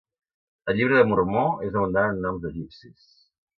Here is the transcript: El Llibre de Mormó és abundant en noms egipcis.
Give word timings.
El 0.73 0.79
Llibre 0.79 1.01
de 1.01 1.09
Mormó 1.09 1.45
és 1.69 1.71
abundant 1.79 2.11
en 2.17 2.25
noms 2.25 2.51
egipcis. 2.53 3.07